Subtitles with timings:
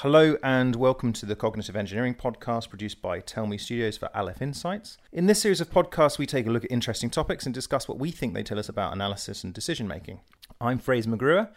[0.00, 4.40] Hello and welcome to the Cognitive Engineering Podcast produced by Tell Me Studios for Aleph
[4.40, 4.96] Insights.
[5.12, 7.98] In this series of podcasts, we take a look at interesting topics and discuss what
[7.98, 10.20] we think they tell us about analysis and decision making.
[10.58, 11.50] I'm Fraser McGruer,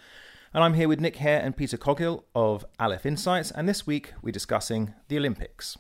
[0.53, 4.11] and I'm here with Nick Hare and Peter Coghill of Aleph Insights, and this week
[4.21, 5.77] we're discussing the Olympics.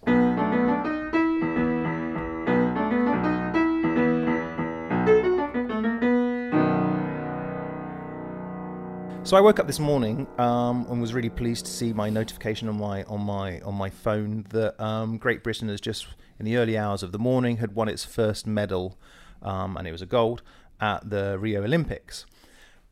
[9.33, 12.69] So I woke up this morning um, and was really pleased to see my notification
[12.69, 16.05] on my on my on my phone that um, Great Britain has just
[16.37, 18.95] in the early hours of the morning had won its first medal,
[19.41, 20.43] um, and it was a gold
[20.79, 22.27] at the Rio Olympics.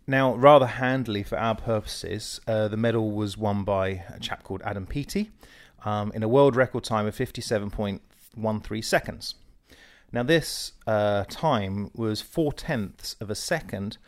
[0.08, 4.64] Now, rather handily for our purposes, uh, the medal was won by a chap called
[4.66, 5.30] Adam Peaty
[5.86, 9.36] um, in a world record time of 57.13 seconds.
[10.12, 14.00] Now, this uh, time was four tenths of a second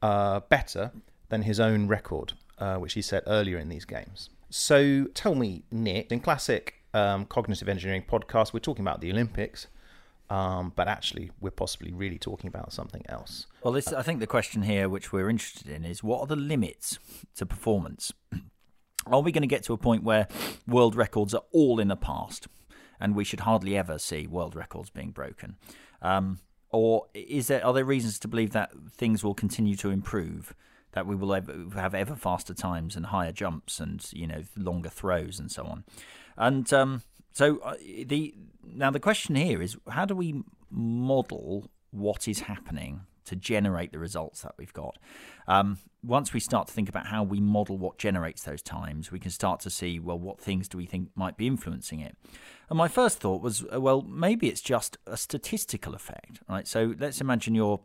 [0.00, 0.90] uh, better
[1.34, 4.30] than his own record, uh, which he set earlier in these games.
[4.50, 9.66] So tell me, Nick, in classic um, cognitive engineering podcast, we're talking about the Olympics.
[10.30, 13.46] Um, but actually, we're possibly really talking about something else.
[13.64, 16.36] Well, this, I think the question here, which we're interested in, is what are the
[16.36, 16.98] limits
[17.36, 18.12] to performance?
[19.06, 20.28] Are we going to get to a point where
[20.66, 22.48] world records are all in the past,
[22.98, 25.56] and we should hardly ever see world records being broken?
[26.00, 26.38] Um,
[26.70, 30.54] or is there are there reasons to believe that things will continue to improve?
[30.94, 35.38] That we will have ever faster times and higher jumps and you know longer throws
[35.38, 35.84] and so on.
[36.36, 37.74] And um, so uh,
[38.06, 43.92] the now the question here is how do we model what is happening to generate
[43.92, 44.98] the results that we've got.
[45.48, 49.18] Um, once we start to think about how we model what generates those times, we
[49.18, 52.16] can start to see, well, what things do we think might be influencing it?
[52.68, 56.68] And my first thought was, uh, well, maybe it's just a statistical effect, right?
[56.68, 57.80] So let's imagine you're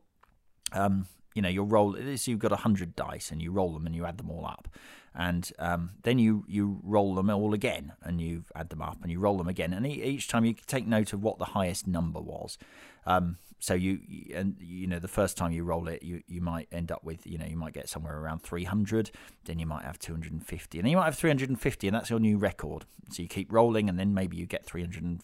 [0.74, 1.94] um, you know, you roll.
[1.94, 4.68] So you've got hundred dice, and you roll them, and you add them all up,
[5.14, 9.12] and um, then you you roll them all again, and you add them up, and
[9.12, 12.20] you roll them again, and each time you take note of what the highest number
[12.20, 12.58] was.
[13.06, 14.00] Um, so you
[14.34, 17.28] and you know the first time you roll it, you you might end up with
[17.28, 19.12] you know you might get somewhere around 300,
[19.46, 22.38] then you might have 250, and then you might have 350, and that's your new
[22.38, 22.86] record.
[23.12, 25.22] So you keep rolling, and then maybe you get 360 and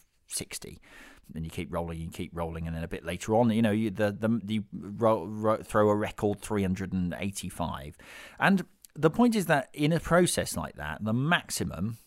[1.33, 3.89] you keep rolling, you keep rolling, and then a bit later on, you know, you,
[3.89, 7.97] the the ro- ro- throw a record 385,
[8.39, 8.65] and
[8.95, 11.97] the point is that in a process like that, the maximum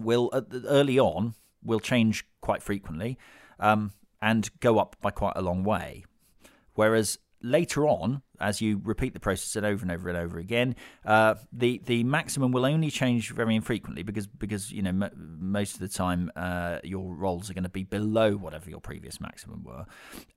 [0.00, 0.30] will
[0.66, 3.18] early on will change quite frequently,
[3.58, 3.92] um,
[4.22, 6.04] and go up by quite a long way,
[6.74, 10.74] whereas later on, as you repeat the process over and over and over again,
[11.04, 15.74] uh, the the maximum will only change very infrequently because because you know m- most
[15.74, 19.62] of the time uh, your rolls are going to be below whatever your previous maximum
[19.64, 19.86] were,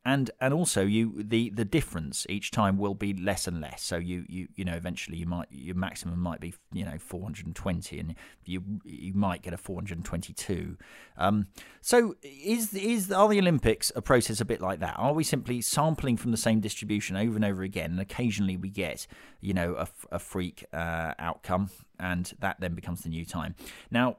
[0.06, 3.81] and and also you the the difference each time will be less and less.
[3.84, 8.00] So you you you know eventually you might your maximum might be you know 420
[8.00, 8.16] and
[8.46, 10.78] you you might get a 422.
[11.18, 11.47] Um,
[11.81, 14.96] so is is are the Olympics a process a bit like that?
[14.97, 17.93] Are we simply sampling from the same distribution over and over again?
[17.94, 19.08] And occasionally we get
[19.42, 23.56] you know a, a freak uh, outcome, and that then becomes the new time.
[23.92, 24.18] Now,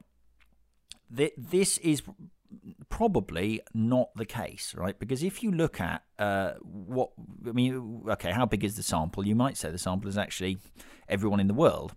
[1.15, 2.03] th- this is
[2.89, 4.99] probably not the case, right?
[4.99, 7.11] Because if you look at uh, what
[7.47, 9.27] I mean, okay, how big is the sample?
[9.27, 10.59] You might say the sample is actually
[11.09, 11.95] everyone in the world.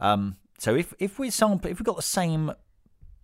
[0.00, 2.52] Um, so if if we sample, if we've got the same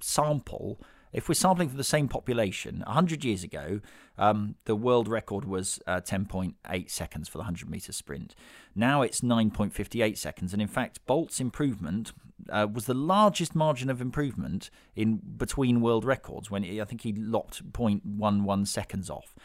[0.00, 0.80] sample
[1.14, 3.80] if we're sampling for the same population, 100 years ago,
[4.18, 8.34] um, the world record was uh, 10.8 seconds for the 100 meter sprint.
[8.74, 10.52] Now it's 9.58 seconds.
[10.52, 12.12] And in fact, Bolt's improvement
[12.50, 17.02] uh, was the largest margin of improvement in between world records when he, I think
[17.02, 19.36] he lopped 0.11 seconds off.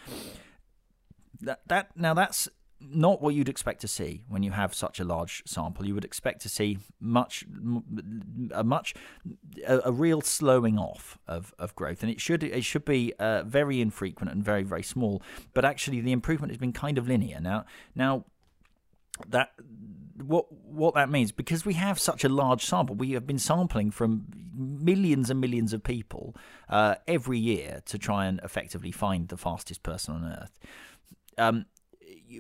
[1.42, 2.50] That, that now that's
[2.82, 5.86] not what you'd expect to see when you have such a large sample.
[5.86, 7.46] You would expect to see much,
[8.52, 8.94] a much,
[9.68, 13.44] a, a real slowing off of, of growth, and it should it should be uh,
[13.44, 15.22] very infrequent and very very small.
[15.54, 17.40] But actually, the improvement has been kind of linear.
[17.40, 18.26] Now, now
[19.28, 19.52] that
[20.24, 23.92] what what that means because we have such a large sample, we have been sampling
[23.92, 24.26] from
[24.56, 26.36] millions and millions of people
[26.70, 30.60] uh, every year to try and effectively find the fastest person on Earth.
[31.38, 31.66] Um,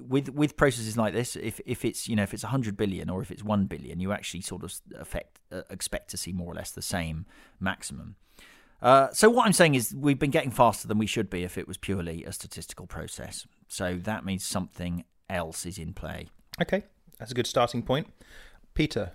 [0.07, 3.21] with with processes like this, if if it's you know if it's hundred billion or
[3.21, 6.55] if it's one billion, you actually sort of affect uh, expect to see more or
[6.55, 7.25] less the same
[7.59, 8.15] maximum.
[8.81, 11.57] Uh, so what I'm saying is we've been getting faster than we should be if
[11.57, 13.45] it was purely a statistical process.
[13.67, 16.29] So that means something else is in play.
[16.61, 16.83] Okay,
[17.17, 18.07] that's a good starting point.
[18.73, 19.11] Peter,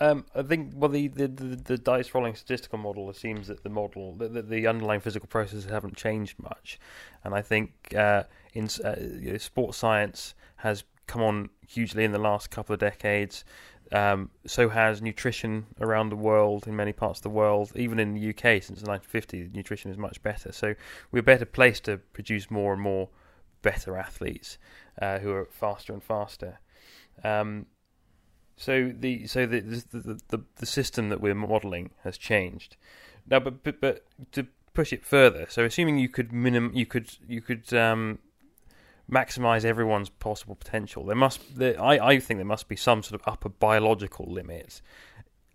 [0.00, 3.68] um, I think well the, the, the, the, dice rolling statistical model assumes that the
[3.68, 6.78] model the, the underlying physical processes haven't changed much,
[7.24, 8.24] and I think uh,
[8.54, 12.80] in uh, you know, sports science has come on hugely in the last couple of
[12.80, 13.44] decades.
[13.90, 17.72] Um, so has nutrition around the world in many parts of the world.
[17.74, 20.52] Even in the UK, since the 1950s, nutrition is much better.
[20.52, 20.74] So
[21.10, 23.08] we're better placed to produce more and more
[23.62, 24.58] better athletes
[25.00, 26.60] uh, who are faster and faster.
[27.24, 27.66] Um,
[28.58, 32.76] so the so the the, the the system that we're modelling has changed.
[33.30, 37.16] Now, but, but but to push it further, so assuming you could minim you could
[37.26, 38.18] you could um,
[39.10, 43.20] maximize everyone's possible potential, there must there, I I think there must be some sort
[43.20, 44.82] of upper biological limit.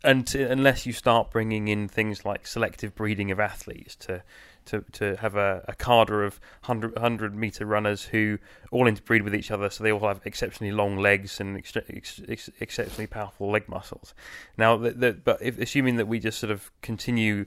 [0.03, 4.23] And to, unless you start bringing in things like selective breeding of athletes to
[4.65, 8.39] to, to have a, a cadre of 100, 100 meter runners who
[8.71, 12.21] all interbreed with each other, so they all have exceptionally long legs and ex, ex,
[12.27, 14.13] ex, exceptionally powerful leg muscles.
[14.57, 17.45] Now, the, the, but if, assuming that we just sort of continue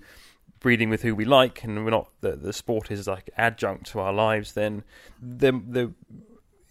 [0.60, 4.00] breeding with who we like, and we're not the, the sport is like adjunct to
[4.00, 4.84] our lives, then
[5.20, 5.92] the the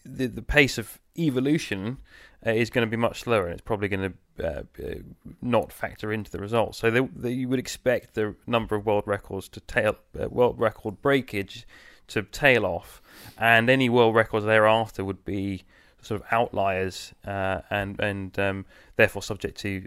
[0.05, 1.97] the, the pace of evolution
[2.45, 4.95] uh, is going to be much slower, and it's probably going to uh, uh,
[5.41, 6.77] not factor into the results.
[6.77, 10.59] So they, they, you would expect the number of world records to tail uh, world
[10.59, 11.67] record breakage
[12.07, 13.01] to tail off,
[13.37, 15.63] and any world records thereafter would be
[16.01, 18.65] sort of outliers uh, and and um,
[18.95, 19.85] therefore subject to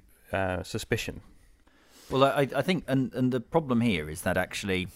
[0.63, 1.21] suspicion.
[2.11, 4.89] Well, I, I think, and and the problem here is that actually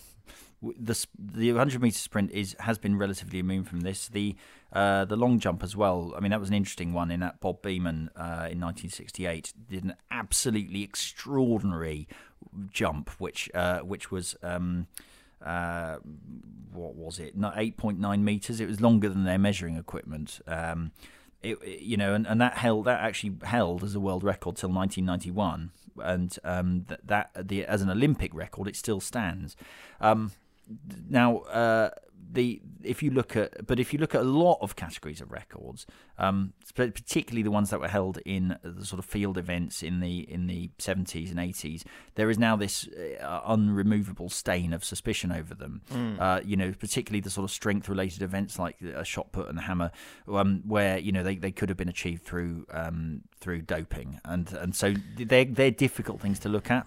[0.62, 4.08] the the 100 meter sprint is has been relatively immune from this.
[4.08, 4.36] The
[4.72, 6.14] uh, the long jump as well.
[6.16, 9.84] I mean, that was an interesting one in that Bob Beamon uh, in 1968 did
[9.84, 12.08] an absolutely extraordinary
[12.70, 14.36] jump, which uh, which was.
[14.42, 14.86] Um,
[15.44, 15.96] uh,
[16.72, 17.36] what was it?
[17.36, 18.60] Not 8.9 meters.
[18.60, 20.40] It was longer than their measuring equipment.
[20.46, 20.92] Um,
[21.42, 24.70] it, you know, and, and that held that actually held as a world record till
[24.70, 29.56] 1991, and um, that, that the as an Olympic record, it still stands.
[30.00, 30.30] Um,
[31.08, 31.90] now, uh,
[32.32, 35.30] the if you look at but if you look at a lot of categories of
[35.30, 35.86] records,
[36.18, 40.20] um, particularly the ones that were held in the sort of field events in the
[40.30, 41.84] in the seventies and eighties,
[42.14, 42.88] there is now this
[43.22, 45.82] uh, unremovable stain of suspicion over them.
[45.92, 46.20] Mm.
[46.20, 49.58] Uh, you know, particularly the sort of strength related events like a shot put and
[49.58, 49.90] a hammer,
[50.28, 54.52] um, where you know they, they could have been achieved through um, through doping, and
[54.52, 56.86] and so they're they're difficult things to look at.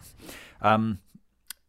[0.62, 1.00] Um,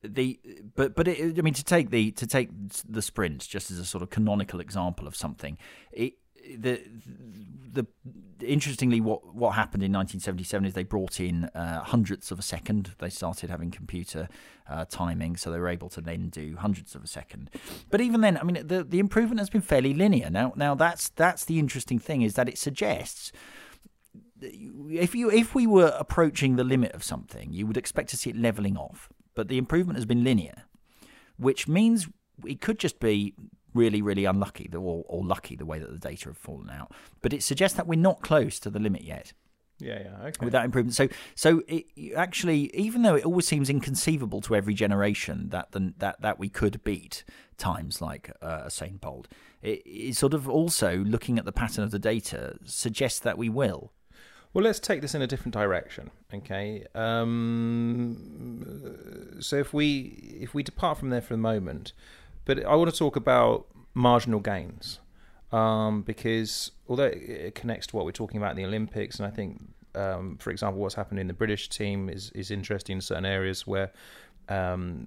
[0.08, 0.38] the
[0.74, 2.50] but but it, I mean to take the to take
[2.88, 5.58] the sprint just as a sort of canonical example of something.
[5.92, 6.14] It,
[6.58, 6.82] the
[7.72, 7.86] the
[8.40, 12.92] interestingly what what happened in 1977 is they brought in uh, hundredths of a second.
[12.98, 14.28] They started having computer
[14.68, 17.50] uh, timing, so they were able to then do hundredths of a second.
[17.90, 20.30] But even then, I mean, the the improvement has been fairly linear.
[20.30, 23.32] Now now that's that's the interesting thing is that it suggests
[24.40, 28.30] if you if we were approaching the limit of something, you would expect to see
[28.30, 30.64] it leveling off but the improvement has been linear,
[31.36, 32.08] which means
[32.44, 33.34] it could just be
[33.72, 36.90] really, really unlucky or, or lucky the way that the data have fallen out.
[37.22, 39.32] But it suggests that we're not close to the limit yet.
[39.78, 40.44] Yeah, yeah, okay.
[40.44, 41.84] With that improvement, so so it
[42.16, 46.48] actually, even though it always seems inconceivable to every generation that the, that that we
[46.48, 47.24] could beat
[47.58, 49.28] times like uh, Usain Bolt,
[49.60, 53.50] it, it sort of also looking at the pattern of the data suggests that we
[53.50, 53.92] will.
[54.56, 56.10] Well, let's take this in a different direction.
[56.32, 56.86] Okay.
[56.94, 58.16] Um,
[59.38, 61.92] so if we if we depart from there for a moment,
[62.46, 65.00] but I want to talk about marginal gains
[65.52, 69.30] um, because although it connects to what we're talking about in the Olympics, and I
[69.30, 69.60] think,
[69.94, 73.66] um, for example, what's happened in the British team is is interesting in certain areas
[73.66, 73.92] where,
[74.48, 75.06] um,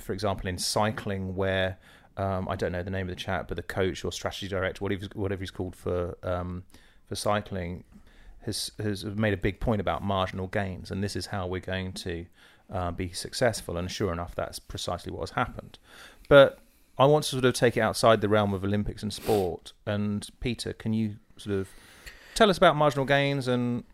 [0.00, 1.78] for example, in cycling where.
[2.16, 4.84] Um, I don't know the name of the chap, but the coach or strategy director,
[4.84, 6.64] whatever, whatever he's called for um,
[7.06, 7.84] for cycling,
[8.44, 11.92] has has made a big point about marginal gains, and this is how we're going
[11.92, 12.26] to
[12.72, 13.76] uh, be successful.
[13.76, 15.78] And sure enough, that's precisely what has happened.
[16.28, 16.58] But
[16.98, 19.72] I want to sort of take it outside the realm of Olympics and sport.
[19.86, 21.68] And Peter, can you sort of
[22.34, 23.84] tell us about marginal gains and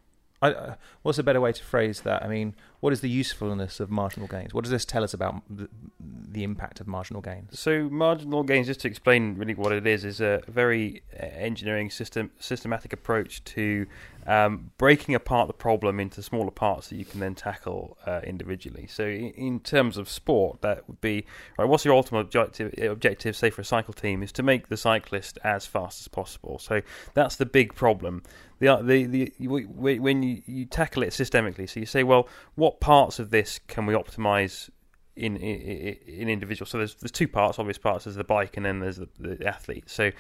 [0.41, 2.23] I, uh, what's a better way to phrase that?
[2.23, 4.55] I mean, what is the usefulness of marginal gains?
[4.55, 5.69] What does this tell us about the,
[5.99, 7.59] the, impact of marginal gains?
[7.59, 11.91] So, marginal gains, just to explain really what it is, is a very uh, engineering
[11.91, 13.87] system systematic approach to
[14.29, 18.87] um, breaking apart the problem into smaller parts that you can then tackle uh, individually.
[18.87, 21.27] So, in, in, terms of sport, that would be
[21.59, 21.65] right.
[21.65, 22.75] What's your ultimate objective?
[22.79, 26.61] Objective, say for a cycle team, is to make the cyclist as fast as possible.
[26.61, 26.83] So
[27.15, 28.23] that's the big problem.
[28.59, 33.19] The the the when you, you tackle it systemically, so you say, well, what parts
[33.19, 34.71] of this can we optimize
[35.19, 36.71] in, in, in individuals.
[36.71, 38.05] So there's there's two parts, obvious parts.
[38.05, 39.91] There's the bike, and then there's the, the athlete.
[39.91, 40.11] So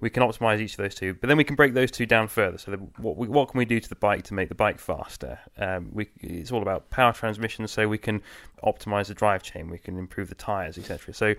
[0.00, 2.28] we can optimize each of those two, but then we can break those two down
[2.28, 2.56] further.
[2.56, 4.78] So the, what we, what can we do to the bike to make the bike
[4.78, 5.40] faster?
[5.58, 8.22] Um, we, it's all about power transmission, so we can
[8.62, 11.14] optimize the drive chain, we can improve the tires, etc.
[11.14, 11.34] So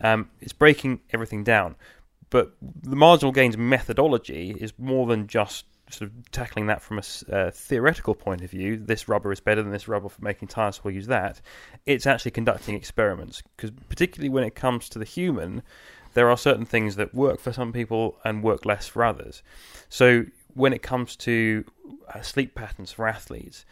[0.00, 1.74] um, it's breaking everything down.
[2.30, 7.34] But the marginal gains methodology is more than just sort of tackling that from a
[7.34, 10.76] uh, theoretical point of view, this rubber is better than this rubber for making tires,
[10.76, 11.40] so we'll use that.
[11.86, 15.62] It's actually conducting experiments because, particularly when it comes to the human,
[16.14, 19.42] there are certain things that work for some people and work less for others.
[19.88, 20.24] So,
[20.54, 21.64] when it comes to
[22.14, 23.64] uh, sleep patterns for athletes,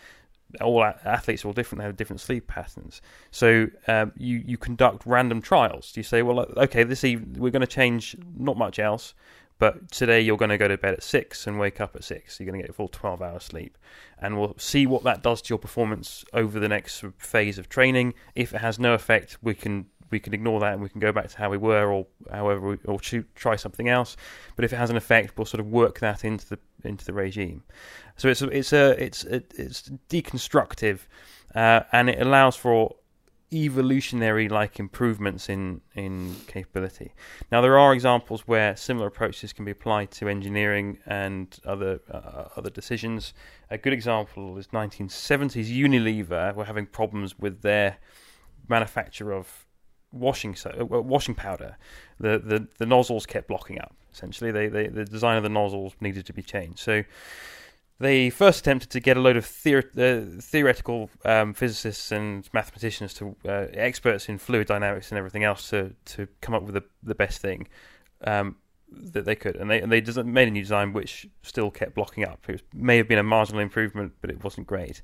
[0.60, 1.80] all athletes are all different.
[1.80, 3.00] They have different sleep patterns.
[3.30, 5.92] So um, you you conduct random trials.
[5.96, 9.14] You say, well, okay, this evening we're going to change not much else.
[9.62, 12.40] But today you're going to go to bed at six and wake up at six.
[12.40, 13.78] You're going to get a full 12 hours sleep.
[14.18, 18.14] And we'll see what that does to your performance over the next phase of training.
[18.34, 21.12] If it has no effect, we can we can ignore that and we can go
[21.12, 22.98] back to how we were or however we, or
[23.36, 24.16] try something else.
[24.56, 27.12] But if it has an effect, we'll sort of work that into the into the
[27.12, 27.62] regime.
[28.16, 31.02] So it's a, it's a it's a, it's deconstructive
[31.54, 32.96] uh, and it allows for
[33.52, 37.12] evolutionary like improvements in in capability.
[37.50, 42.48] Now there are examples where similar approaches can be applied to engineering and other uh,
[42.56, 43.34] other decisions.
[43.70, 47.98] A good example is 1970s Unilever were having problems with their
[48.68, 49.66] manufacture of
[50.12, 51.76] washing so, uh, washing powder.
[52.20, 53.94] The, the the nozzles kept blocking up.
[54.12, 56.78] Essentially, they, they the design of the nozzles needed to be changed.
[56.78, 57.02] So
[58.02, 63.14] they first attempted to get a load of theor- uh, theoretical um, physicists and mathematicians
[63.14, 66.84] to uh, experts in fluid dynamics and everything else to to come up with the,
[67.02, 67.68] the best thing
[68.24, 68.56] um,
[68.90, 72.24] that they could, and they and they made a new design which still kept blocking
[72.24, 72.40] up.
[72.48, 75.00] It may have been a marginal improvement, but it wasn't great.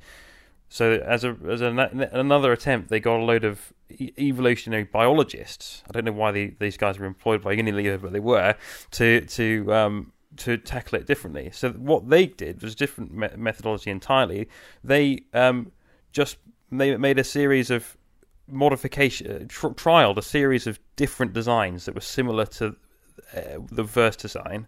[0.69, 1.69] So as a as a,
[2.13, 3.73] another attempt, they got a load of
[4.19, 5.83] evolutionary biologists.
[5.89, 8.55] I don't know why the, these guys were employed by Unilever, but they were
[8.93, 11.51] to to um, to tackle it differently.
[11.53, 14.49] So what they did was a different me- methodology entirely.
[14.85, 15.73] They um,
[16.13, 16.37] just
[16.71, 17.97] they made a series of
[18.47, 22.77] modification, uh, tr- trialed a series of different designs that were similar to
[23.35, 24.67] uh, the first design,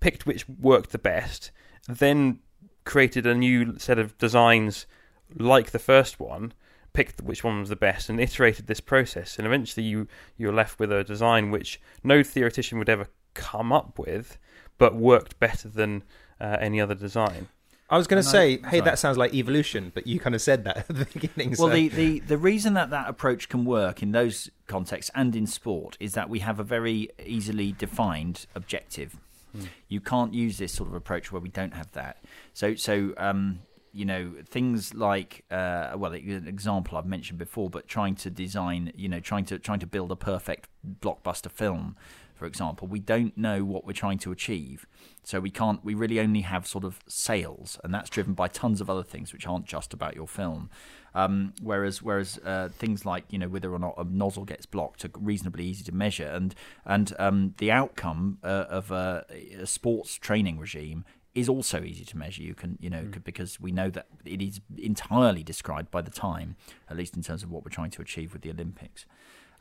[0.00, 1.50] picked which worked the best,
[1.88, 2.38] then
[2.84, 4.86] created a new set of designs
[5.34, 6.52] like the first one,
[6.92, 9.38] picked which one was the best, and iterated this process.
[9.38, 13.98] And eventually, you you're left with a design which no theoretician would ever come up
[13.98, 14.38] with,
[14.82, 16.02] but worked better than
[16.40, 17.46] uh, any other design.
[17.88, 18.80] I was going to say, I, hey, sorry.
[18.80, 21.50] that sounds like evolution, but you kind of said that at the beginning.
[21.50, 21.74] Well, so.
[21.74, 25.96] the, the, the reason that that approach can work in those contexts and in sport
[26.00, 29.16] is that we have a very easily defined objective.
[29.52, 29.66] Hmm.
[29.86, 32.24] You can't use this sort of approach where we don't have that.
[32.52, 33.60] So, so um,
[33.92, 38.92] you know things like uh, well an example I've mentioned before but trying to design
[38.96, 40.68] you know trying to trying to build a perfect
[41.00, 41.96] blockbuster film
[42.42, 44.84] for example, we don't know what we're trying to achieve.
[45.22, 48.80] So we can't, we really only have sort of sales, and that's driven by tons
[48.80, 50.68] of other things which aren't just about your film.
[51.14, 55.04] Um, whereas, whereas uh, things like you know whether or not a nozzle gets blocked
[55.04, 56.52] are reasonably easy to measure, and
[56.84, 59.24] and um, the outcome uh, of a,
[59.60, 61.04] a, sports training regime
[61.36, 62.42] is also easy to measure.
[62.42, 63.22] You can you know mm.
[63.22, 66.56] because we know that it is entirely described by the time,
[66.90, 69.06] at least in terms of what we're trying to achieve with the Olympics.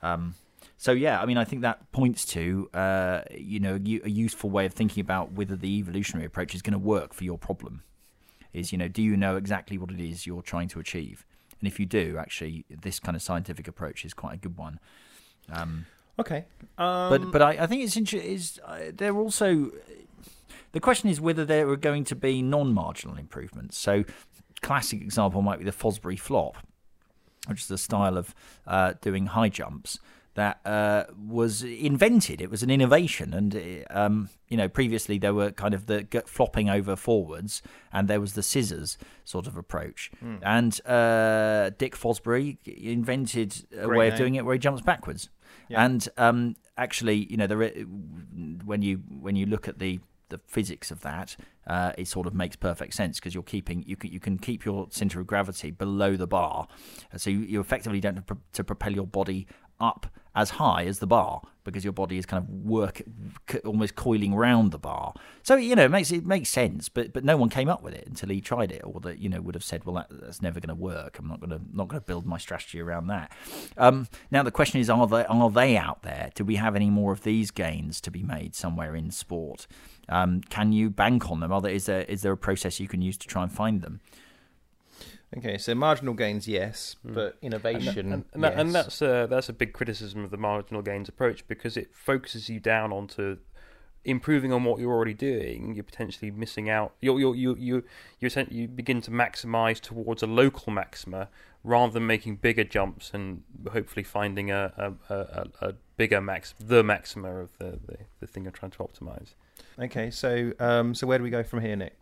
[0.02, 0.34] Um,
[0.82, 4.66] so yeah, I mean, I think that points to uh, you know a useful way
[4.66, 7.84] of thinking about whether the evolutionary approach is going to work for your problem.
[8.52, 11.24] Is you know, do you know exactly what it is you're trying to achieve?
[11.60, 14.80] And if you do, actually, this kind of scientific approach is quite a good one.
[15.52, 15.86] Um,
[16.18, 16.46] okay,
[16.80, 18.32] um, but but I, I think it's interesting.
[18.32, 19.70] Is uh, there are also
[20.72, 23.78] the question is whether there are going to be non-marginal improvements.
[23.78, 24.04] So,
[24.64, 26.58] classic example might be the Fosbury flop,
[27.46, 28.34] which is a style of
[28.66, 30.00] uh, doing high jumps
[30.36, 32.42] that uh, was invented.
[32.42, 36.70] It was an innovation, and um, you know, previously there were kind of the flopping
[36.70, 37.62] over forwards,
[37.92, 40.12] and there was the scissors sort of approach.
[40.24, 40.40] Mm.
[40.42, 44.14] And uh, Dick Fosbury invented a Great way name.
[44.14, 45.30] of doing it where he jumps backwards.
[45.68, 45.84] Yeah.
[45.84, 47.70] And um, actually, you know, there,
[48.66, 51.36] when you when you look at the the physics of that,
[51.68, 54.64] uh, it sort of makes perfect sense because you're keeping you can you can keep
[54.64, 56.68] your center of gravity below the bar,
[57.18, 59.46] so you, you effectively don't have to propel your body
[59.82, 63.02] up as high as the bar because your body is kind of work
[63.66, 65.14] almost coiling around the bar.
[65.44, 67.94] So you know it makes it makes sense, but but no one came up with
[67.94, 70.42] it until he tried it, or that you know would have said, well that, that's
[70.42, 71.20] never going to work.
[71.20, 73.32] I'm not going to not going to build my strategy around that.
[73.78, 76.32] Um, now the question is, are they are they out there?
[76.34, 79.68] Do we have any more of these gains to be made somewhere in sport?
[80.10, 81.52] Um, can you bank on them?
[81.52, 83.82] Are there, is there is there a process you can use to try and find
[83.82, 84.00] them?
[85.38, 87.14] Okay, so marginal gains, yes, mm.
[87.14, 88.54] but innovation, and, and, and, yes.
[88.58, 92.50] and that's a, that's a big criticism of the marginal gains approach because it focuses
[92.50, 93.38] you down onto
[94.04, 95.74] improving on what you're already doing.
[95.76, 96.94] You're potentially missing out.
[97.02, 97.84] You you you you
[98.20, 101.30] you you begin to maximise towards a local maxima
[101.64, 106.84] rather than making bigger jumps and hopefully finding a a, a, a bigger max, the
[106.84, 109.36] maxima of the, the, the thing you're trying to optimize.
[109.80, 111.96] Okay, so um, so where do we go from here, Nick?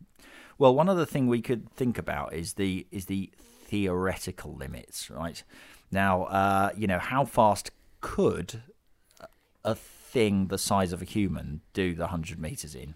[0.59, 5.41] Well, one other thing we could think about is the is the theoretical limits, right?
[5.89, 8.61] Now, uh, you know, how fast could
[9.63, 12.93] a thing the size of a human do the hundred meters in?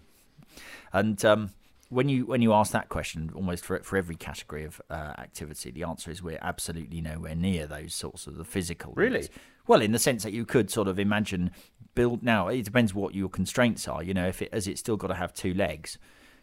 [0.92, 1.50] And um,
[1.88, 5.70] when you when you ask that question, almost for for every category of uh, activity,
[5.70, 8.92] the answer is we're absolutely nowhere near those sorts of the physical.
[8.94, 9.12] Really?
[9.12, 9.30] limits.
[9.66, 11.50] Well, in the sense that you could sort of imagine
[11.94, 12.22] build.
[12.22, 14.02] Now it depends what your constraints are.
[14.02, 15.96] You know, if it as it's still got to have two legs,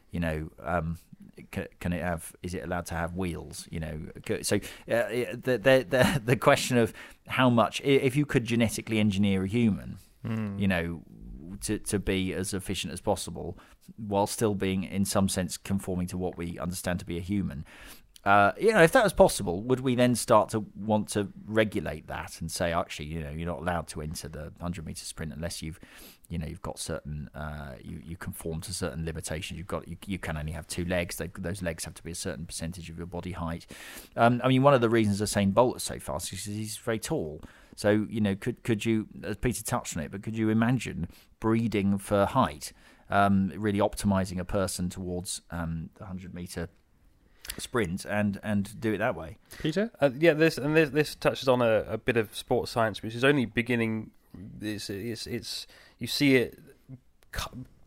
[0.09, 0.97] you know, um,
[1.51, 2.35] can, can it have?
[2.43, 3.67] Is it allowed to have wheels?
[3.71, 3.99] You know,
[4.41, 6.93] so uh, the, the the the question of
[7.27, 9.97] how much, if you could genetically engineer a human,
[10.57, 11.01] you know,
[11.61, 13.57] to to be as efficient as possible,
[13.97, 17.65] while still being in some sense conforming to what we understand to be a human.
[18.23, 22.05] Uh, you know, if that was possible, would we then start to want to regulate
[22.05, 25.33] that and say, actually, you know, you're not allowed to enter the hundred meter sprint
[25.33, 25.79] unless you've,
[26.31, 29.57] you know, you've got certain, uh, you you conform to certain limitations.
[29.57, 31.17] You've got you, you can only have two legs.
[31.17, 33.65] They, those legs have to be a certain percentage of your body height.
[34.15, 36.77] Um, I mean, one of the reasons Usain Bolt is so fast is 'cause he's
[36.77, 37.41] very tall.
[37.75, 41.09] So you know, could could you, as Peter touched on it, but could you imagine
[41.41, 42.71] breeding for height,
[43.09, 46.69] um, really optimizing a person towards um, the hundred meter
[47.57, 49.37] sprint and and do it that way?
[49.59, 49.91] Peter?
[49.99, 53.15] Uh, yeah, this and this, this touches on a, a bit of sports science, which
[53.15, 54.11] is only beginning.
[54.61, 55.67] It's it's, it's
[56.01, 56.59] you see it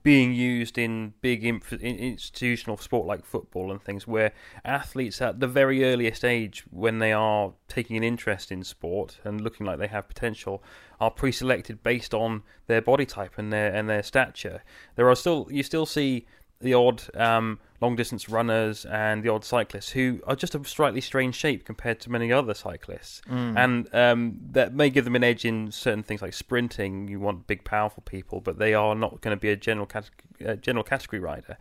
[0.04, 4.32] being used in big institutional sport like football and things, where
[4.64, 9.40] athletes at the very earliest age, when they are taking an interest in sport and
[9.40, 10.62] looking like they have potential,
[11.00, 14.62] are pre-selected based on their body type and their and their stature.
[14.94, 16.26] There are still you still see
[16.64, 21.00] the odd um, long distance runners and the odd cyclists who are just a slightly
[21.00, 25.44] strange shape compared to many other cyclists, and um, that may give them an edge
[25.44, 27.06] in certain things like sprinting.
[27.08, 30.10] You want big, powerful people, but they are not going to be a general cate-
[30.44, 31.56] uh, general category rider.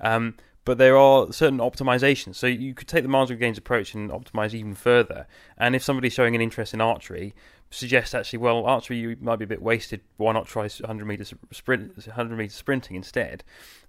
[0.00, 0.34] Um,
[0.68, 2.34] but there are certain optimizations.
[2.34, 5.26] So you could take the marginal gains approach and optimize even further.
[5.56, 7.34] And if somebody's showing an interest in archery,
[7.70, 10.02] suggest actually, well, archery you might be a bit wasted.
[10.18, 13.44] Why not try 100 meters sprint, 100 meters sprinting instead?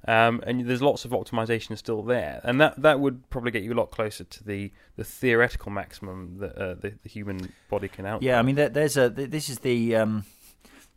[0.08, 3.74] Um, and there's lots of optimization still there, and that that would probably get you
[3.74, 8.06] a lot closer to the, the theoretical maximum that uh, the, the human body can
[8.06, 8.24] out.
[8.24, 10.24] Yeah, I mean, there, there's a this is the um,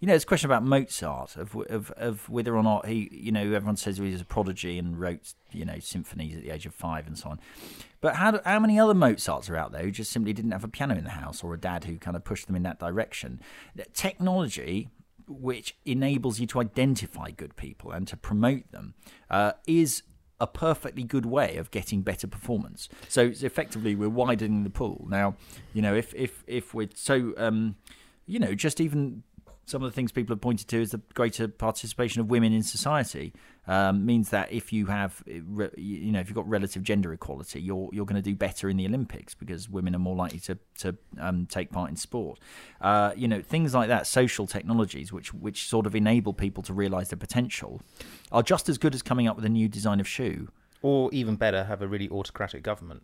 [0.03, 3.41] you know, a question about Mozart of of of whether or not he, you know,
[3.41, 6.75] everyone says he was a prodigy and wrote you know symphonies at the age of
[6.75, 7.41] five and so on.
[8.01, 10.65] But how do, how many other Mozarts are out there who just simply didn't have
[10.65, 12.81] a piano in the house or a dad who kind of pushed them in that
[12.81, 13.41] direction?
[13.95, 14.88] Technology
[15.29, 18.95] which enables you to identify good people and to promote them,
[19.31, 20.03] uh, is
[20.41, 22.88] a perfectly good way of getting better performance.
[23.09, 25.07] So effectively we're widening the pool.
[25.09, 25.37] Now,
[25.73, 27.77] you know, if if if we're so um,
[28.27, 29.23] you know, just even
[29.64, 32.62] some of the things people have pointed to is the greater participation of women in
[32.62, 33.33] society
[33.66, 37.61] um, means that if you have, uh, you know, if you've got relative gender equality,
[37.61, 40.59] you're you're going to do better in the Olympics because women are more likely to
[40.79, 42.40] to um, take part in sport.
[42.81, 46.72] Uh, you know, things like that, social technologies, which which sort of enable people to
[46.72, 47.81] realise their potential,
[48.33, 50.48] are just as good as coming up with a new design of shoe.
[50.83, 53.03] Or even better, have a really autocratic government.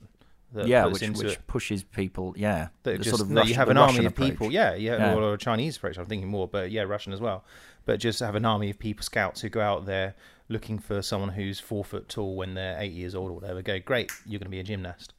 [0.55, 2.35] Yeah, which, which pushes people.
[2.37, 4.31] Yeah, that just sort of no, you Russian- have an army Russian of approach.
[4.31, 5.15] people, yeah, yeah, Yeah.
[5.15, 5.99] or a Chinese approach.
[5.99, 7.45] I'm thinking more, but yeah, Russian as well.
[7.85, 10.15] But just have an army of people, scouts who go out there
[10.49, 13.61] looking for someone who's four foot tall when they're eight years old or whatever.
[13.63, 15.13] Go, great, you're going to be a gymnast,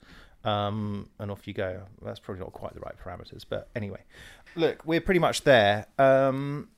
[0.44, 1.84] um, and off you go.
[2.04, 4.02] That's probably not quite the right parameters, but anyway,
[4.56, 5.86] look, we're pretty much there.
[6.00, 6.70] Um,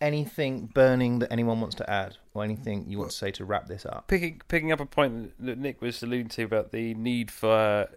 [0.00, 3.66] anything burning that anyone wants to add, or anything you want to say to wrap
[3.66, 4.08] this up?
[4.08, 7.88] Picking picking up a point that Nick was alluding to about the need for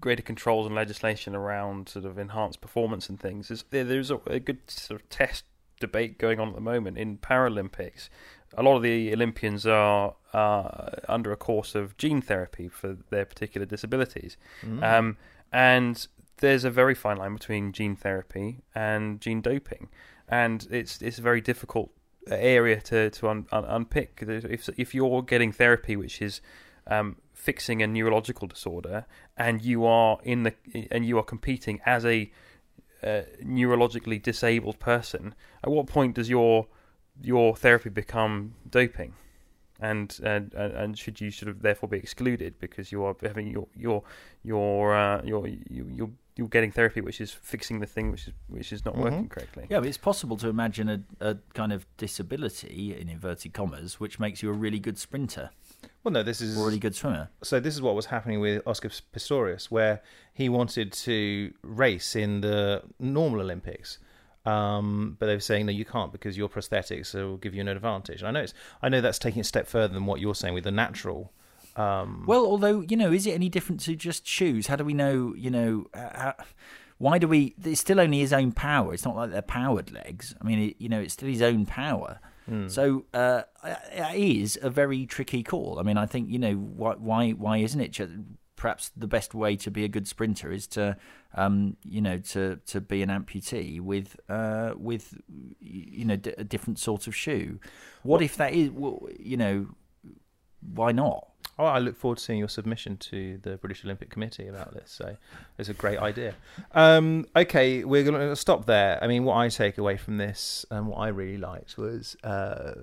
[0.00, 3.50] greater controls and legislation around sort of enhanced performance and things.
[3.50, 5.44] Is there, there's a, a good sort of test
[5.80, 8.08] debate going on at the moment in Paralympics.
[8.56, 13.24] A lot of the Olympians are uh, under a course of gene therapy for their
[13.24, 14.82] particular disabilities, Mm.
[14.82, 15.16] um,
[15.52, 16.06] and
[16.38, 19.88] there's a very fine line between gene therapy and gene doping,
[20.30, 21.90] and it's it's a very difficult
[22.30, 24.22] area to to un, un, unpick.
[24.26, 26.40] If if you're getting therapy which is
[26.86, 29.04] um, fixing a neurological disorder,
[29.36, 30.54] and you are in the
[30.90, 32.30] and you are competing as a
[33.02, 36.66] uh, neurologically disabled person, at what point does your
[37.20, 39.14] your therapy become doping?
[39.82, 43.46] And, and and and should you sort of therefore be excluded because you are having
[43.46, 44.02] your your
[44.42, 48.34] your uh, your you, you're you're getting therapy which is fixing the thing which is
[48.48, 49.02] which is not Mhm.
[49.02, 49.66] working correctly.
[49.70, 54.18] Yeah, but it's possible to imagine a, a kind of disability in inverted commas, which
[54.20, 55.50] makes you a really good sprinter.
[56.04, 57.28] Well, no, this is a really good swimmer.
[57.42, 60.00] so this is what was happening with Oscar Pistorius, where
[60.32, 63.98] he wanted to race in the normal Olympics,
[64.46, 67.68] um, but they were saying no, you can't because your prosthetics will give you an
[67.68, 68.20] advantage.
[68.20, 70.54] And I know it's, I know that's taking a step further than what you're saying
[70.54, 71.32] with the natural.
[71.76, 74.66] Um, Well, although you know, is it any different to just shoes?
[74.66, 75.34] How do we know?
[75.36, 76.34] You know, uh, how,
[76.98, 77.54] why do we?
[77.64, 78.92] It's still only his own power.
[78.92, 80.34] It's not like they're powered legs.
[80.40, 82.18] I mean, it, you know, it's still his own power.
[82.66, 85.78] So uh, it is a very tricky call.
[85.78, 87.96] I mean, I think you know why why why isn't it?
[88.60, 90.96] Perhaps the best way to be a good sprinter is to,
[91.34, 95.04] um, you know, to, to be an amputee with uh, with
[95.60, 97.58] you know d- a different sort of shoe.
[98.02, 99.68] What if that is, well, you know,
[100.74, 101.26] why not?
[101.58, 104.90] Oh, I look forward to seeing your submission to the British Olympic Committee about this.
[104.90, 105.16] So
[105.58, 106.34] it's a great idea.
[106.72, 108.98] Um, okay, we're going to stop there.
[109.02, 112.74] I mean, what I take away from this and what I really liked was uh,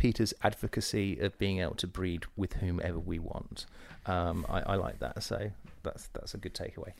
[0.00, 3.66] Peter's advocacy of being able to breed with whomever we want.
[4.06, 5.22] Um, I, I like that.
[5.22, 5.50] So
[5.82, 6.92] that's that's a good takeaway.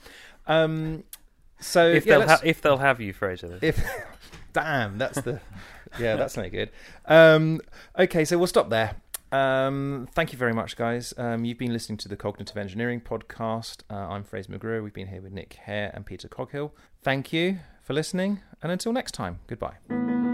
[0.47, 1.05] Um,
[1.59, 3.59] so If yeah, they'll ha- if they'll have you, Fraser.
[3.63, 3.83] if
[4.53, 5.41] damn, that's the
[5.99, 6.71] yeah, that's not good.
[7.07, 7.63] Um,
[7.99, 8.97] okay, so we'll stop there.
[9.33, 11.15] Um, thank you very much, guys.
[11.17, 13.79] Um, you've been listening to the Cognitive Engineering podcast.
[13.89, 14.83] Uh, I'm Fraser McGrew.
[14.85, 16.75] We've been here with Nick Hare and Peter Coghill.
[17.03, 20.30] Thank you for listening, and until next time, goodbye.